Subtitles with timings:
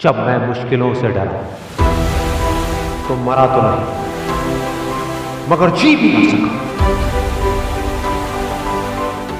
[0.00, 1.42] जब मैं मुश्किलों से डरा
[3.04, 3.84] तो मरा तो नहीं,
[5.50, 6.50] मगर जी भी ना सका।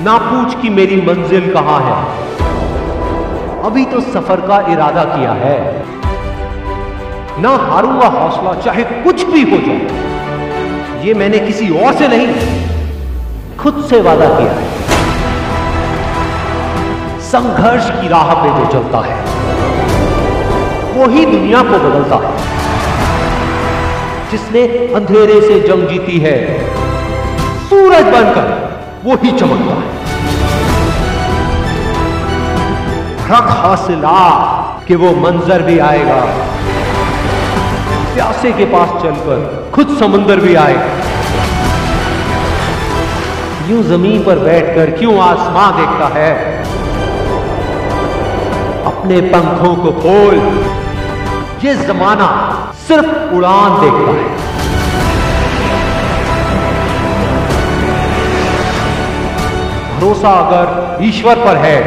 [0.05, 1.99] ना पूछ कि मेरी मंजिल कहाँ है?
[3.67, 5.59] अभी तो सफ़र का इरादा किया है।
[7.43, 12.29] ना हारूँगा हौसला, चाहे कुछ भी हो जाए, ये मैंने किसी और से नहीं,
[13.59, 14.55] खुद से वादा किया
[17.29, 19.25] संघर्ष की राह पे जो चलता है
[20.97, 22.31] वो ही दुनिया को बदलता है,
[24.31, 24.63] जिसने
[24.95, 26.37] अंधेरे से जंग जीती है।
[27.69, 28.49] सूरज बनकर
[29.05, 29.95] वो ही चमकता है।
[33.29, 34.19] रख हौसला
[34.89, 36.21] कि वो मंजर भी आएगा।
[38.15, 40.91] प्यासे के पास चलकर खुद समुंदर भी आएगा।
[43.69, 46.31] यूँ ज़मीन पर बैठकर क्यों आसमां देखता है?
[48.87, 50.37] अपने पंखों को खोल
[51.65, 52.27] ये जमाना
[52.89, 54.25] सिर्फ़ उड़ान देखता है।
[59.97, 61.79] भरोसा अगर ईश्वर पर है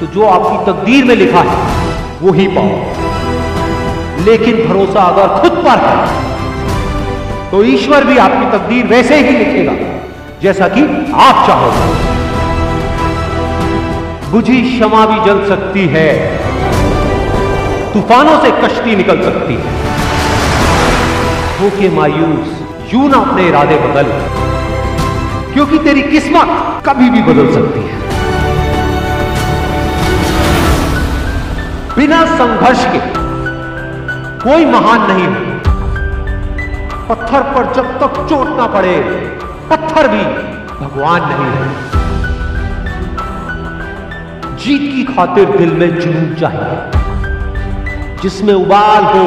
[0.00, 1.56] तो जो आपकी तकदीर में लिखा है
[2.22, 5.96] वो ही पाओ। लेकिन भरोसा अगर खुद पर है
[7.50, 9.72] तो ईश्वर भी आपकी तकदीर वैसे ही लिखेगा,
[10.42, 10.82] जैसा कि
[11.20, 11.86] आप चाहोगे।
[14.30, 16.08] बुझी क्षमा भी जल सकती है।
[17.94, 19.72] तूफानों से कश्ती निकल सकती है।
[21.60, 22.62] होके मायूस,
[22.94, 24.08] यूँ ना अपने इरादे बदल।
[25.52, 26.48] क्योंकि तेरी किस्मत
[26.86, 27.98] कभी भी बदल सकती है।
[31.96, 32.98] बिना संघर्ष के
[34.50, 35.34] कोई महान नहीं हो।
[37.08, 38.98] पत्थर पर जब तक चोट ना पड़े,
[39.70, 40.24] पत्थर भी
[40.84, 41.68] भगवान नहीं है।
[44.56, 46.93] जीत की खातिर दिल में जुनून चाहिए।
[48.24, 49.24] जिसमें उबाल हो,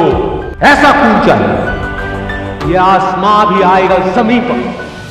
[0.62, 3.96] ऐसा खून चाहिए ये आसमां भी आएगा
[4.40, 4.62] पर,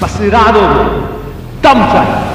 [0.02, 0.88] बस इरादों में
[1.64, 2.26] दम चाहिए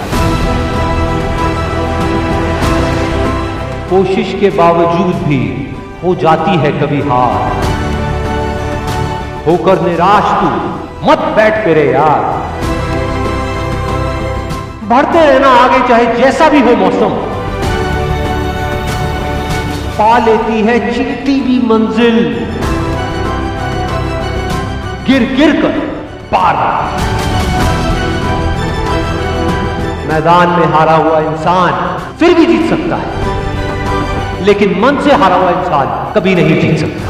[3.90, 5.40] कोशिश के बावजूद भी
[6.04, 7.66] हो जाती है कभी हार।
[9.46, 10.48] होकर निराश तू,
[11.10, 12.24] मत बैठ फिरे यार।
[14.88, 17.31] बढ़ते रहना आगे, चाहे जैसा भी हो मौसम।
[19.94, 22.16] पा लेती है चीटी भी मंजिल।
[25.06, 25.74] गिर गिर कर
[26.30, 26.56] पार।
[30.08, 31.72] मैदान में हारा हुआ इंसान
[32.18, 33.08] फिर भी जीत सकता है।
[34.44, 37.04] लेकिन मन से हारा हुआ इंसान कभी नहीं जीत सकता।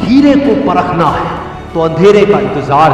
[0.00, 1.26] हीरे को परखना है
[1.74, 2.90] तो अंधेरे का इंतज़ार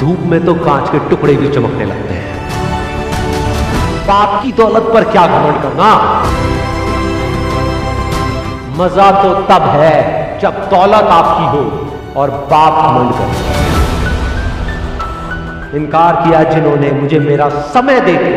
[0.00, 2.15] धूप में तो कांच के टुकड़े भी चमकने लगते हैं।
[4.08, 5.90] बाप की दौलत पर क्या घमंड करना?
[8.78, 9.96] मज़ा तो तब है
[10.40, 11.62] जब दौलत आपकी हो
[12.20, 13.28] और बाप घमंड कर
[15.76, 18.34] इनकार किया जिन्होंने मुझे मेरा समय देकर।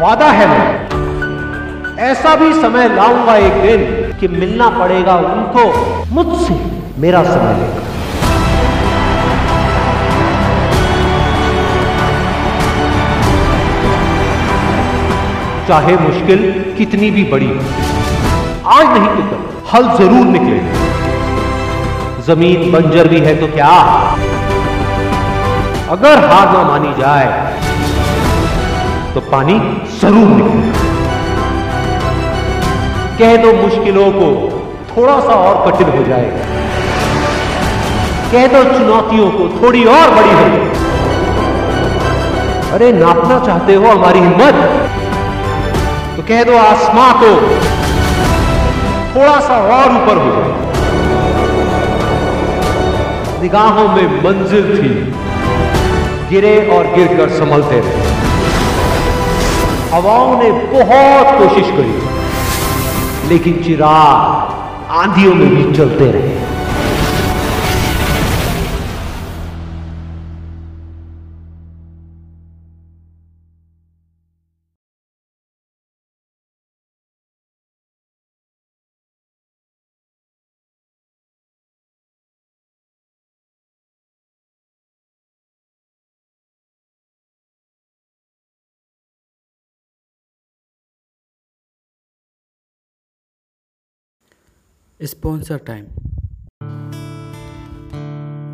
[0.00, 0.66] वादा है मैं
[2.02, 3.80] ऐसा भी समय लाऊँगा एक दिन
[4.20, 5.64] कि मिलना पड़ेगा उनको,
[6.12, 6.54] मुझसे
[6.98, 7.91] मेरा समय लेकर।
[15.68, 16.40] चाहे मुश्किल
[16.78, 17.60] कितनी भी बड़ी हो।
[18.70, 19.40] आज नहीं तो कल।
[19.72, 20.80] हल ज़रूर निकलेगा
[22.26, 23.70] ज़मीन बंजर भी है तो क्या?
[25.90, 27.28] अगर हार ना मानी जाए
[29.14, 29.56] तो पानी
[30.00, 30.90] ज़रूर निकलेगा
[33.18, 34.28] कह दो मुश्किलों को
[34.90, 36.44] थोड़ा सा और कठिन हो जाएगा।
[38.32, 40.46] कह दो चुनौतियों को थोड़ी और बड़ी हो
[42.74, 44.81] अरे, नापना चाहते हो हमारी हिम्मत?
[46.16, 47.28] तो कह दो आसमां को
[49.14, 50.32] थोड़ा सा और ऊपर हो।
[53.42, 54.90] निगाहों में मंजिल थी।
[56.30, 58.10] गिरे और गिरकर संभलते रहे।
[59.92, 61.96] हवाओं ने बहुत कोशिश करी,
[63.28, 66.51] लेकिन चिराग आंधियों में भी चलते रहे।
[95.04, 95.84] Sponsor time.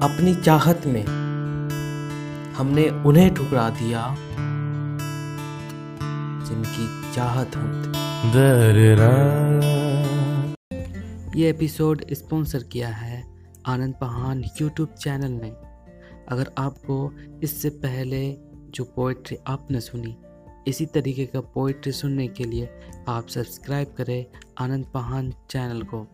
[0.03, 1.05] अपनी चाहत में
[2.55, 4.17] हमने उन्हें ठुकरा दिया
[6.45, 7.93] जिनकी चाहत हम
[11.37, 13.25] ये एपिसोड स्पॉन्सर किया है
[13.67, 15.51] आनंद पहान यूट्यूब चैनल ने।
[16.29, 17.13] अगर आपको
[17.43, 18.23] इससे पहले
[18.75, 20.17] जो पोइट्री आपने सुनी
[20.69, 22.69] इसी तरीके का पोइट्री सुनने के लिए
[23.09, 24.27] आप सब्सक्राइब करें
[24.59, 26.07] आनंद पहान चैनल को।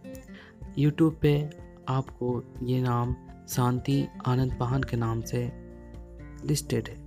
[0.79, 1.51] यूट्यूब पे
[1.89, 3.17] आपको ये नाम
[3.49, 5.53] शांति आनंद पहान के नाम से
[6.45, 7.04] लिस्टेड है।